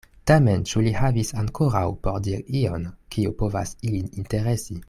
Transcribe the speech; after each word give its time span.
Tamen 0.29 0.63
ĉu 0.69 0.81
li 0.85 0.93
havis 0.99 1.29
ankoraŭ 1.43 1.83
por 2.07 2.19
diri 2.29 2.59
ion, 2.65 2.91
kio 3.17 3.39
povas 3.43 3.79
ilin 3.91 4.13
interesi? 4.23 4.79